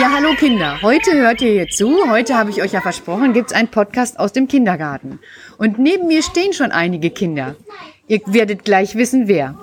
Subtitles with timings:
[0.00, 0.80] Ja, hallo Kinder.
[0.80, 2.08] Heute hört ihr hier zu.
[2.08, 5.18] Heute habe ich euch ja versprochen, gibt es einen Podcast aus dem Kindergarten.
[5.58, 7.54] Und neben mir stehen schon einige Kinder.
[8.08, 9.58] Ihr werdet gleich wissen, wer.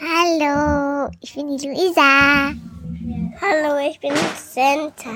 [0.00, 2.52] Hallo, ich bin die Luisa.
[3.40, 5.10] Hallo, ich bin Santa.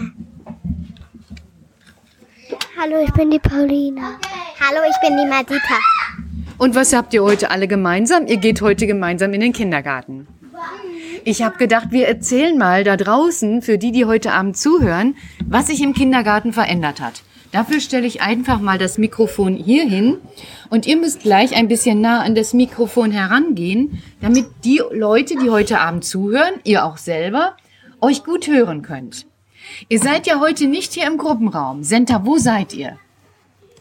[2.77, 4.19] Hallo, ich bin die Paulina.
[4.59, 5.79] Hallo, ich bin die Madita.
[6.59, 8.27] Und was habt ihr heute alle gemeinsam?
[8.27, 10.27] Ihr geht heute gemeinsam in den Kindergarten.
[11.25, 15.15] Ich habe gedacht, wir erzählen mal da draußen, für die, die heute Abend zuhören,
[15.47, 17.23] was sich im Kindergarten verändert hat.
[17.53, 20.17] Dafür stelle ich einfach mal das Mikrofon hier hin
[20.71, 25.51] und ihr müsst gleich ein bisschen nah an das Mikrofon herangehen, damit die Leute, die
[25.51, 27.57] heute Abend zuhören, ihr auch selber,
[28.01, 29.27] euch gut hören könnt.
[29.89, 31.85] Ihr seid ja heute nicht hier im Gruppenraum.
[31.85, 32.97] Senta, wo seid ihr?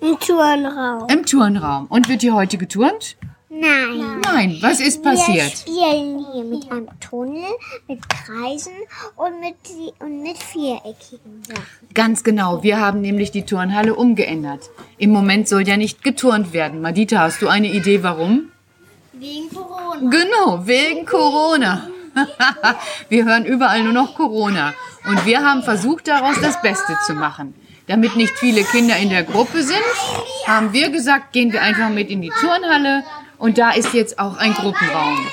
[0.01, 1.07] Im Turnraum.
[1.09, 1.87] Im Turnraum.
[1.87, 3.17] Und wird hier heute geturnt?
[3.53, 4.21] Nein.
[4.23, 5.51] Nein, was ist Wir passiert?
[5.51, 7.43] spielen hier mit einem Tunnel,
[7.85, 8.71] mit Kreisen
[9.17, 9.55] und mit,
[9.99, 11.93] und mit viereckigen Sachen.
[11.93, 14.69] Ganz genau, wir haben nämlich die Turnhalle umgeändert.
[14.97, 16.81] Im Moment soll ja nicht geturnt werden.
[16.81, 18.51] Madita, hast du eine Idee, warum?
[19.11, 20.09] Wegen Corona.
[20.09, 21.89] Genau, wegen Corona.
[23.09, 24.73] wir hören überall nur noch Corona.
[25.05, 27.53] Und wir haben versucht, daraus das Beste zu machen.
[27.87, 29.81] Damit nicht viele Kinder in der Gruppe sind,
[30.47, 33.03] haben wir gesagt, gehen wir einfach mit in die Turnhalle.
[33.41, 35.27] Und da ist jetzt auch ein Gruppenraum.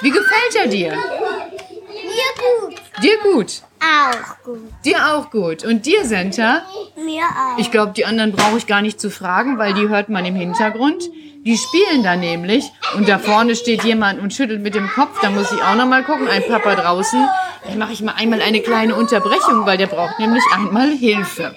[0.00, 0.92] Wie gefällt er dir?
[0.92, 2.80] Mir gut.
[3.02, 3.62] Dir gut.
[3.80, 4.72] Auch gut.
[4.84, 5.64] Dir auch gut.
[5.64, 6.62] Und dir, Senta?
[6.94, 7.58] Mir auch.
[7.58, 10.36] Ich glaube, die anderen brauche ich gar nicht zu fragen, weil die hört man im
[10.36, 11.10] Hintergrund.
[11.44, 15.20] Die spielen da nämlich und da vorne steht jemand und schüttelt mit dem Kopf.
[15.20, 16.28] Da muss ich auch noch mal gucken.
[16.28, 17.26] Ein Papa draußen.
[17.66, 21.56] Dann mache ich mal einmal eine kleine Unterbrechung, weil der braucht nämlich einmal Hilfe.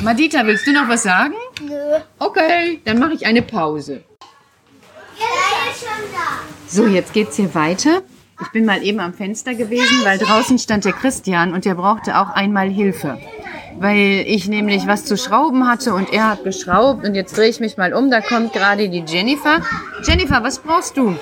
[0.00, 1.34] Madita, willst du noch was sagen?
[1.60, 1.98] Nö.
[2.18, 4.04] Okay, dann mache ich eine Pause.
[5.18, 6.57] Er ist schon da.
[6.70, 8.02] So, jetzt geht's hier weiter.
[8.42, 12.18] Ich bin mal eben am Fenster gewesen, weil draußen stand der Christian und der brauchte
[12.18, 13.18] auch einmal Hilfe.
[13.78, 17.58] Weil ich nämlich was zu schrauben hatte und er hat geschraubt und jetzt drehe ich
[17.58, 19.62] mich mal um, da kommt gerade die Jennifer.
[20.06, 21.06] Jennifer, was brauchst du?
[21.06, 21.16] Wir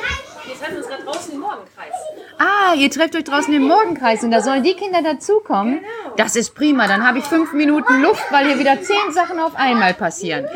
[0.58, 1.94] treffen uns gerade draußen im Morgenkreis.
[2.38, 5.80] Ah, ihr trefft euch draußen im Morgenkreis und da sollen die Kinder dazukommen.
[6.16, 9.54] Das ist prima, dann habe ich fünf Minuten Luft, weil hier wieder zehn Sachen auf
[9.56, 10.46] einmal passieren.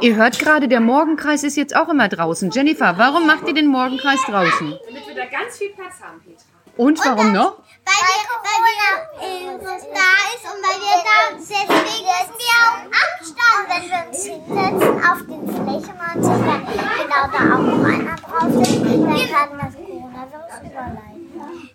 [0.00, 2.50] Ihr hört gerade, der Morgenkreis ist jetzt auch immer draußen.
[2.50, 4.78] Jennifer, warum macht ihr den Morgenkreis draußen?
[4.86, 6.44] Damit wir da ganz viel Platz haben, Petra.
[6.76, 7.58] Und warum noch?
[7.86, 8.82] Weil, wir, weil wir
[9.22, 9.58] äh,
[9.94, 14.94] da ist und weil wir da, deswegen ist wir auf Abstand, wenn wir uns hinsetzen
[15.02, 19.58] auf den Flächen und so, wenn genau da auch noch einer drauf ist, dann kann
[19.58, 21.15] das Coronavirus überleiten.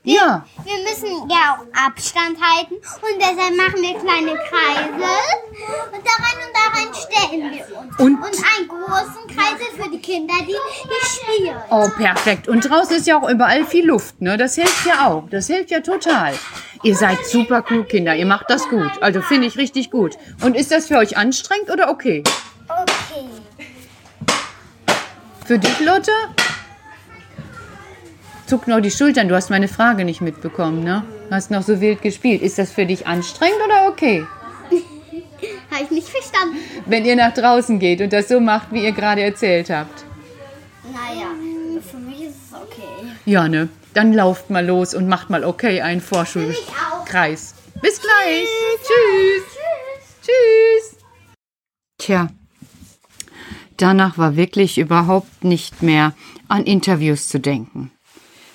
[0.03, 0.43] Ja.
[0.63, 5.13] Wir müssen ja auch Abstand halten und deshalb machen wir kleine Kreise
[5.91, 7.99] und da rein und da rein stellen wir uns.
[7.99, 11.55] Und- und einen großen Kreisel für die Kinder, die, die spielen.
[11.69, 12.47] Oh, perfekt.
[12.47, 14.37] Und draußen ist ja auch überall viel Luft, ne?
[14.37, 15.29] Das hilft ja auch.
[15.29, 16.33] Das hilft ja total.
[16.81, 18.15] Ihr seid super klug, Kinder.
[18.15, 18.91] Ihr macht das gut.
[19.01, 20.17] Also finde ich richtig gut.
[20.41, 22.23] Und ist das für euch anstrengend oder okay?
[22.67, 23.29] Okay.
[25.45, 26.11] Für dich, Lotte?
[28.51, 29.29] Zuck noch die Schultern.
[29.29, 31.05] Du hast meine Frage nicht mitbekommen, ne?
[31.29, 32.41] Du hast noch so wild gespielt.
[32.41, 34.25] Ist das für dich anstrengend oder okay?
[35.71, 36.57] Habe ich nicht verstanden.
[36.85, 40.03] Wenn ihr nach draußen geht und das so macht, wie ihr gerade erzählt habt.
[40.83, 41.27] Naja,
[41.89, 43.13] für mich ist es okay.
[43.23, 43.69] Ja, ne?
[43.93, 47.55] Dann lauft mal los und macht mal okay einen Vorschulkreis.
[47.81, 48.49] Bis gleich.
[48.81, 49.43] Tschüss.
[50.23, 50.97] Tschüss.
[51.97, 52.27] Tja,
[53.77, 56.13] danach war wirklich überhaupt nicht mehr
[56.49, 57.93] an Interviews zu denken.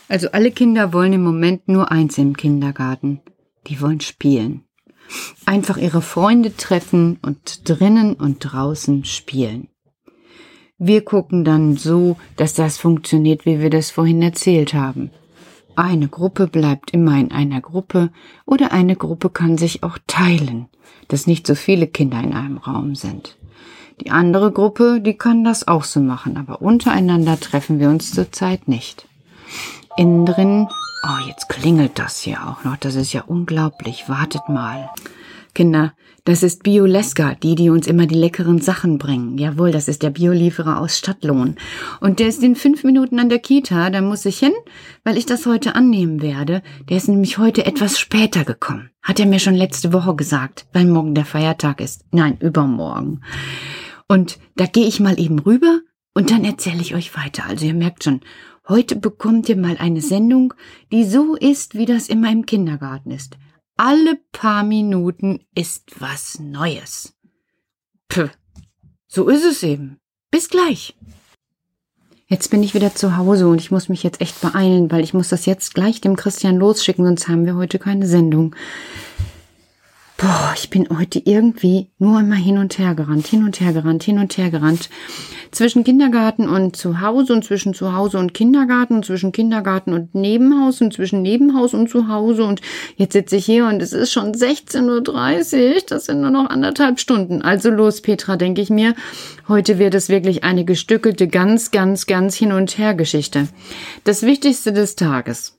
[0.08, 3.20] Also alle Kinder wollen im Moment nur eins im Kindergarten.
[3.66, 4.62] Die wollen spielen.
[5.44, 9.68] Einfach ihre Freunde treffen und drinnen und draußen spielen.
[10.78, 15.10] Wir gucken dann so, dass das funktioniert, wie wir das vorhin erzählt haben.
[15.74, 18.10] Eine Gruppe bleibt immer in einer Gruppe
[18.44, 20.68] oder eine Gruppe kann sich auch teilen,
[21.08, 23.38] dass nicht so viele Kinder in einem Raum sind.
[24.00, 28.68] Die andere Gruppe, die kann das auch so machen, aber untereinander treffen wir uns zurzeit
[28.68, 29.09] nicht.
[29.97, 30.69] Innen drin,
[31.03, 34.91] oh, jetzt klingelt das hier auch noch, das ist ja unglaublich, wartet mal.
[35.54, 35.95] Kinder,
[36.27, 39.39] das ist Bioleska, die, die uns immer die leckeren Sachen bringen.
[39.39, 41.54] Jawohl, das ist der Biolieferer aus Stadtlohn.
[42.01, 44.53] Und der ist in fünf Minuten an der Kita, da muss ich hin,
[45.04, 46.63] weil ich das heute annehmen werde.
[46.89, 48.91] Der ist nämlich heute etwas später gekommen.
[49.03, 52.04] Hat er mir schon letzte Woche gesagt, weil morgen der Feiertag ist.
[52.10, 53.22] Nein, übermorgen.
[54.09, 55.78] Und da gehe ich mal eben rüber
[56.13, 57.45] und dann erzähle ich euch weiter.
[57.47, 58.21] Also ihr merkt schon,
[58.68, 60.54] heute bekommt ihr mal eine Sendung,
[60.92, 63.36] die so ist, wie das immer im Kindergarten ist.
[63.77, 67.15] Alle paar Minuten ist was Neues.
[68.09, 68.28] Puh,
[69.07, 69.98] so ist es eben.
[70.30, 70.97] Bis gleich.
[72.28, 75.15] Jetzt bin ich wieder zu Hause und ich muss mich jetzt echt beeilen, weil ich
[75.15, 78.57] muss das jetzt gleich dem Christian losschicken, sonst haben wir heute keine Sendung.
[80.18, 84.03] Boah, ich bin heute irgendwie nur immer hin und her gerannt, hin und her gerannt,
[84.03, 84.89] hin und her gerannt.
[85.51, 90.95] Zwischen Kindergarten und Zuhause und zwischen Zuhause und Kindergarten und zwischen Kindergarten und Nebenhaus und
[90.95, 92.63] zwischen Nebenhaus und Zuhause und
[92.97, 95.83] jetzt sitze ich hier und es ist schon 16.30 Uhr.
[95.86, 97.42] Das sind nur noch anderthalb Stunden.
[97.42, 98.95] Also los, Petra, denke ich mir.
[99.48, 103.48] Heute wird es wirklich eine gestückelte, ganz, ganz, ganz hin und her Geschichte.
[104.04, 105.55] Das Wichtigste des Tages.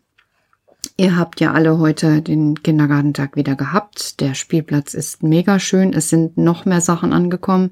[0.99, 4.19] Ihr habt ja alle heute den Kindergartentag wieder gehabt.
[4.19, 5.93] Der Spielplatz ist mega schön.
[5.93, 7.69] Es sind noch mehr Sachen angekommen.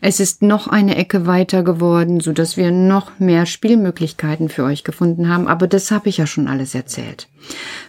[0.00, 4.84] Es ist noch eine Ecke weiter geworden, so dass wir noch mehr Spielmöglichkeiten für euch
[4.84, 5.48] gefunden haben.
[5.48, 7.28] Aber das habe ich ja schon alles erzählt.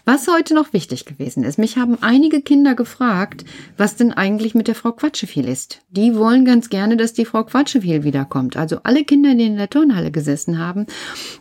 [0.05, 3.45] Was heute noch wichtig gewesen ist, mich haben einige Kinder gefragt,
[3.77, 5.81] was denn eigentlich mit der Frau Quatscheviel ist.
[5.89, 8.57] Die wollen ganz gerne, dass die Frau Quatscheviel wiederkommt.
[8.57, 10.85] Also alle Kinder, die in der Turnhalle gesessen haben,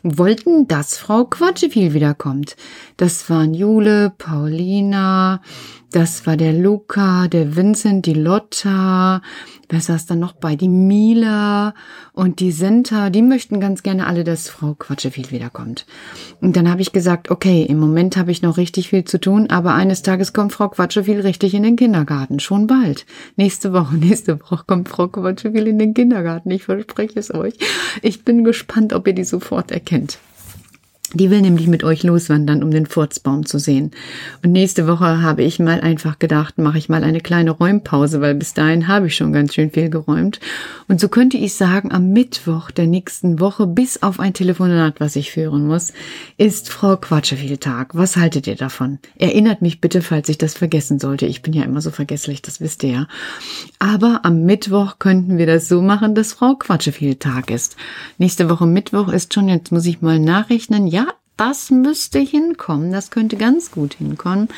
[0.03, 2.57] wollten, dass Frau Quatscheviel wiederkommt.
[2.97, 5.41] Das waren Jule, Paulina,
[5.93, 9.23] das war der Luca, der Vincent, die Lotta,
[9.69, 10.55] wer saß da noch bei?
[10.55, 11.75] Die Mila
[12.13, 15.87] und die Senta, die möchten ganz gerne alle, dass Frau Quatscheviel wiederkommt.
[16.41, 19.49] Und dann habe ich gesagt, okay, im Moment habe ich noch richtig viel zu tun,
[19.51, 23.05] aber eines Tages kommt Frau Quatscheviel richtig in den Kindergarten, schon bald.
[23.37, 27.55] Nächste Woche, nächste Woche kommt Frau Quatscheviel in den Kindergarten, ich verspreche es euch.
[28.03, 30.19] Ich bin gespannt, ob ihr die sofort erkennt.
[31.13, 33.91] Die will nämlich mit euch loswandern, um den Furzbaum zu sehen.
[34.45, 38.37] Und nächste Woche habe ich mal einfach gedacht, mache ich mal eine kleine Räumpause, weil
[38.37, 40.39] bis dahin habe ich schon ganz schön viel geräumt.
[40.87, 45.17] Und so könnte ich sagen, am Mittwoch der nächsten Woche, bis auf ein Telefonat, was
[45.17, 45.93] ich führen muss,
[46.37, 47.97] ist Frau Quatscheviel-Tag.
[47.97, 49.01] Was haltet ihr davon?
[49.19, 51.27] Erinnert mich bitte, falls ich das vergessen sollte.
[51.27, 53.09] Ich bin ja immer so vergesslich, das wisst ihr ja.
[53.81, 57.75] Aber am Mittwoch könnten wir das so machen, dass Frau Quatscheviel-Tag ist.
[58.19, 61.00] Nächste Woche Mittwoch ist schon, jetzt muss ich mal nachrechnen, ja,
[61.41, 62.93] das müsste hinkommen.
[62.93, 64.49] Das könnte ganz gut hinkommen,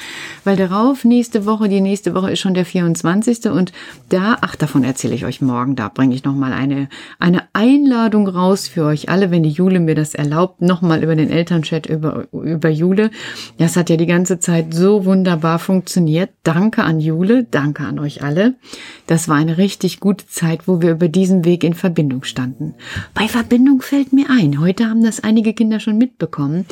[0.42, 3.46] weil darauf nächste Woche, die nächste Woche ist schon der 24.
[3.46, 3.70] und
[4.08, 5.76] da, ach, davon erzähle ich euch morgen.
[5.76, 6.88] Da bringe ich nochmal eine,
[7.20, 11.30] eine Einladung raus für euch alle, wenn die Jule mir das erlaubt, nochmal über den
[11.30, 13.12] Elternchat über, über Jule.
[13.58, 16.30] Das hat ja die ganze Zeit so wunderbar funktioniert.
[16.42, 18.54] Danke an Jule, danke an euch alle.
[19.06, 22.74] Das war eine richtig gute Zeit, wo wir über diesen Weg in Verbindung standen.
[23.14, 26.66] Bei Verbindung fällt mir ein, heute haben das einige Kinder schon mitbekommen.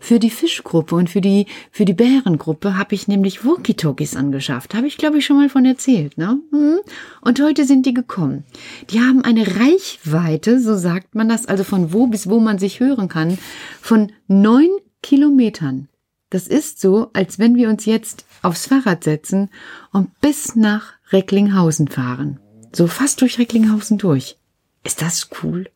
[0.00, 4.74] Für die Fischgruppe und für die, für die Bärengruppe habe ich nämlich Walkie-Talkies angeschafft.
[4.74, 6.40] Habe ich, glaube ich, schon mal von erzählt, ne?
[6.50, 6.80] Mhm.
[7.20, 8.44] Und heute sind die gekommen.
[8.90, 12.80] Die haben eine Reichweite, so sagt man das, also von wo bis wo man sich
[12.80, 13.38] hören kann,
[13.80, 14.70] von neun
[15.02, 15.88] Kilometern.
[16.30, 19.50] Das ist so, als wenn wir uns jetzt aufs Fahrrad setzen
[19.92, 22.40] und bis nach Recklinghausen fahren.
[22.72, 24.36] So fast durch Recklinghausen durch.
[24.82, 25.68] Ist das cool?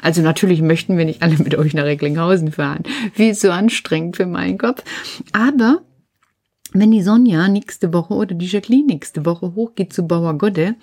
[0.00, 2.82] Also natürlich möchten wir nicht alle mit euch nach Recklinghausen fahren.
[3.12, 4.82] Viel zu anstrengend für meinen Kopf.
[5.32, 5.82] Aber
[6.74, 10.74] wenn die Sonja nächste Woche oder die Jacqueline nächste Woche hochgeht zu Bauer Godde,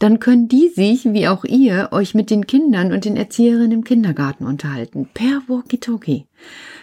[0.00, 3.84] dann können die sich, wie auch ihr, euch mit den Kindern und den Erzieherinnen im
[3.84, 5.08] Kindergarten unterhalten.
[5.14, 6.26] Per Walkie-Talkie.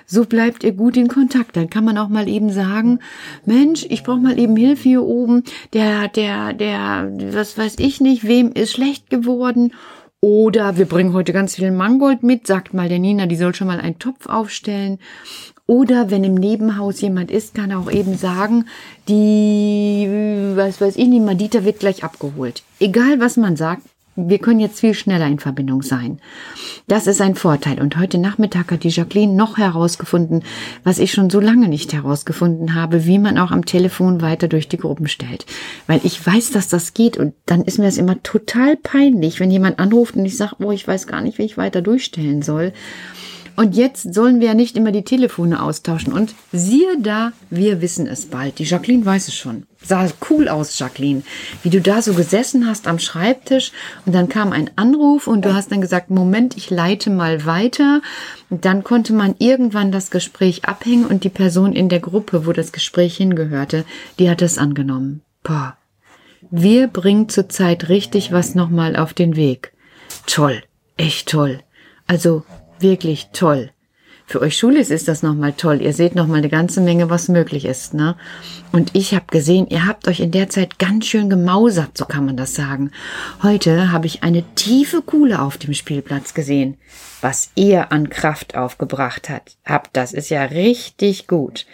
[0.06, 1.58] So bleibt ihr gut in Kontakt.
[1.58, 3.00] Dann kann man auch mal eben sagen,
[3.46, 5.44] Mensch, ich brauche mal eben Hilfe hier oben.
[5.74, 9.74] Der, der, der, was weiß ich nicht, wem ist schlecht geworden
[10.26, 13.68] oder wir bringen heute ganz viel Mangold mit, sagt mal der Nina, die soll schon
[13.68, 14.98] mal einen Topf aufstellen.
[15.68, 18.66] Oder wenn im Nebenhaus jemand ist, kann er auch eben sagen,
[19.08, 20.08] die,
[20.56, 22.64] was weiß ich nicht, Madita wird gleich abgeholt.
[22.80, 23.84] Egal was man sagt,
[24.16, 26.20] wir können jetzt viel schneller in Verbindung sein.
[26.88, 27.82] Das ist ein Vorteil.
[27.82, 30.44] Und heute Nachmittag hat die Jacqueline noch herausgefunden,
[30.84, 34.70] was ich schon so lange nicht herausgefunden habe, wie man auch am Telefon weiter durch
[34.70, 35.46] die Gruppen stellt.
[35.88, 39.52] Weil ich weiß, dass das geht und dann ist mir das immer total peinlich, wenn
[39.52, 42.72] jemand anruft und ich sage, oh, ich weiß gar nicht, wie ich weiter durchstellen soll.
[43.56, 46.12] Und jetzt sollen wir ja nicht immer die Telefone austauschen.
[46.12, 48.60] Und siehe da, wir wissen es bald.
[48.60, 49.64] Die Jacqueline weiß es schon.
[49.82, 51.24] Sah cool aus, Jacqueline.
[51.64, 53.72] Wie du da so gesessen hast am Schreibtisch
[54.06, 58.02] und dann kam ein Anruf und du hast dann gesagt, Moment, ich leite mal weiter.
[58.50, 62.52] Und dann konnte man irgendwann das Gespräch abhängen und die Person in der Gruppe, wo
[62.52, 63.86] das Gespräch hingehörte,
[64.20, 65.22] die hat es angenommen.
[65.44, 65.78] Boah.
[66.52, 69.72] Wir bringen zurzeit richtig was nochmal auf den Weg.
[70.26, 70.64] Toll.
[70.98, 71.60] Echt toll.
[72.08, 72.44] Also
[72.80, 73.72] wirklich toll.
[74.28, 75.82] Für euch Schulis ist das nochmal toll.
[75.84, 78.16] Ihr seht nochmal eine ganze Menge, was möglich ist, ne?
[78.72, 82.26] Und ich habe gesehen, ihr habt euch in der Zeit ganz schön gemausert, so kann
[82.26, 82.90] man das sagen.
[83.44, 86.78] Heute habe ich eine tiefe Kuhle auf dem Spielplatz gesehen.
[87.22, 91.68] Was ihr an Kraft aufgebracht hat, habt, das ist ja richtig gut.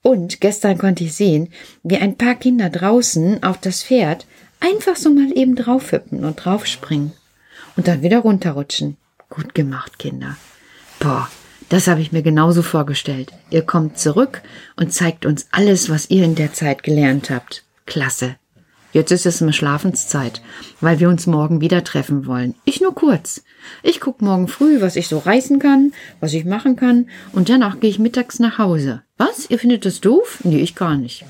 [0.00, 1.48] Und gestern konnte ich sehen,
[1.82, 4.26] wie ein paar Kinder draußen auf das Pferd
[4.60, 7.12] einfach so mal eben draufhüppen und draufspringen.
[7.76, 8.96] Und dann wieder runterrutschen.
[9.28, 10.36] Gut gemacht, Kinder.
[11.00, 11.28] Boah,
[11.68, 13.32] das habe ich mir genauso vorgestellt.
[13.50, 14.42] Ihr kommt zurück
[14.76, 17.64] und zeigt uns alles, was ihr in der Zeit gelernt habt.
[17.86, 18.36] Klasse.
[18.92, 20.40] Jetzt ist es mal Schlafenszeit,
[20.80, 22.54] weil wir uns morgen wieder treffen wollen.
[22.64, 23.42] Ich nur kurz.
[23.82, 27.78] Ich guck morgen früh, was ich so reißen kann, was ich machen kann, und danach
[27.80, 29.02] gehe ich mittags nach Hause.
[29.18, 29.50] Was?
[29.50, 30.38] Ihr findet das doof?
[30.44, 31.26] Nee, ich gar nicht.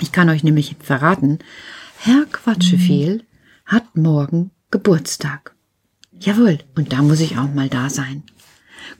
[0.00, 1.38] Ich kann euch nämlich verraten,
[1.96, 3.24] Herr Quatschefehl
[3.64, 5.51] hat morgen Geburtstag.
[6.24, 8.22] Jawohl, und da muss ich auch mal da sein.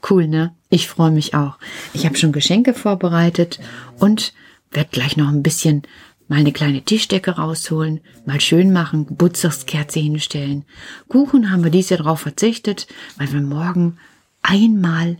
[0.09, 0.53] Cool, ne?
[0.69, 1.57] Ich freue mich auch.
[1.93, 3.61] Ich habe schon Geschenke vorbereitet
[3.97, 4.33] und
[4.71, 5.83] werde gleich noch ein bisschen
[6.27, 10.65] mal eine kleine Tischdecke rausholen, mal schön machen, Geburtstagskerze hinstellen.
[11.07, 12.87] Kuchen haben wir dies Jahr drauf verzichtet,
[13.17, 13.97] weil wir morgen
[14.41, 15.17] einmal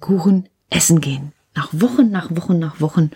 [0.00, 1.32] Kuchen essen gehen.
[1.54, 3.10] Nach Wochen, nach Wochen, nach Wochen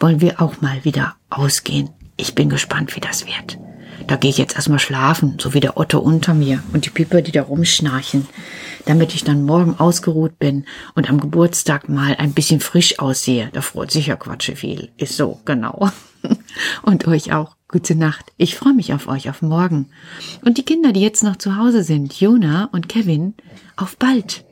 [0.00, 1.90] wollen wir auch mal wieder ausgehen.
[2.16, 3.58] Ich bin gespannt, wie das wird.
[4.06, 7.22] Da gehe ich jetzt erstmal schlafen, so wie der Otto unter mir und die Piper,
[7.22, 8.26] die da rumschnarchen,
[8.84, 13.50] damit ich dann morgen ausgeruht bin und am Geburtstag mal ein bisschen frisch aussehe.
[13.52, 14.90] Da freut sich ja Quatsche viel.
[14.96, 15.90] Ist so, genau.
[16.82, 17.56] Und euch auch.
[17.68, 18.32] Gute Nacht.
[18.36, 19.88] Ich freue mich auf euch, auf morgen.
[20.44, 23.34] Und die Kinder, die jetzt noch zu Hause sind, Jona und Kevin,
[23.76, 24.44] auf bald.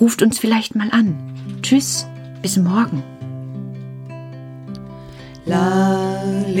[0.00, 1.18] Ruft uns vielleicht mal an.
[1.60, 2.06] Tschüss,
[2.40, 3.02] bis morgen.
[5.44, 6.60] Lalelu,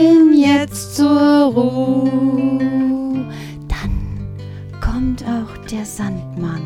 [1.01, 3.25] zur Ruhe.
[3.67, 3.93] Dann
[4.79, 6.61] kommt auch der Sandmann.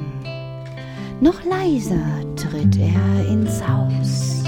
[1.22, 4.44] Noch leiser tritt er ins Haus,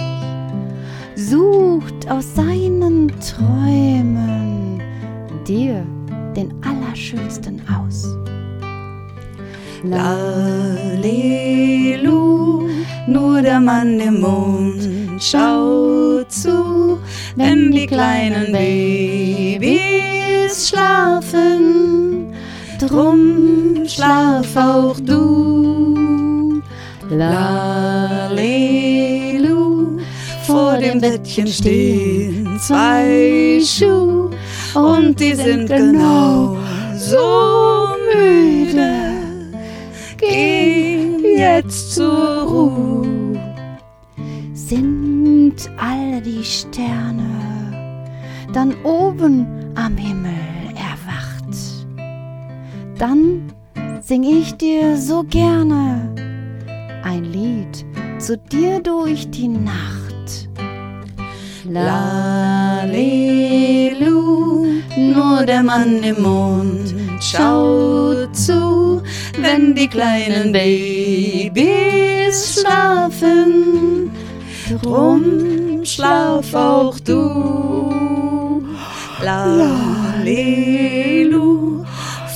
[1.15, 4.81] sucht aus seinen Träumen
[5.47, 5.85] dir
[6.35, 8.13] den allerschönsten aus.
[9.83, 11.07] Lalelu,
[13.07, 14.89] nur der Mann im Mond
[15.21, 16.99] schaut zu,
[17.37, 19.46] wenn die kleinen Babys
[20.49, 22.33] schlafen.
[22.79, 26.61] Drum schlaf auch du.
[27.09, 28.47] Lalelu,
[30.45, 34.29] vor dem Bettchen stehen zwei Schuhe
[34.75, 36.57] und die sind genau
[36.97, 39.13] so müde.
[40.17, 43.07] Geh jetzt zur Ruhe.
[44.53, 47.37] Sind all die Sterne
[48.53, 50.36] dann oben am Himmel
[52.99, 53.53] dann
[54.01, 56.13] sing ich dir so gerne
[57.03, 57.85] ein Lied
[58.19, 60.49] zu dir durch die Nacht.
[61.69, 62.95] Lalelu,
[64.95, 69.01] nur der Mann im Mond schaut zu,
[69.39, 71.61] wenn die kleinen Babys
[72.61, 74.11] schlafen.
[74.81, 78.63] Drum schlaf auch du.
[79.21, 81.06] Lalelu,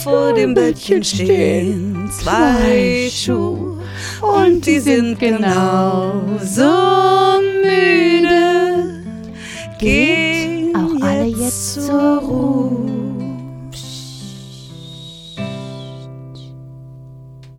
[0.03, 2.09] vor dem Bettchen stehen.
[2.11, 3.77] zwei Schuhe.
[4.21, 9.03] Und die sind genau so müde.
[9.79, 12.60] Geht auch alle jetzt zur Ruhe.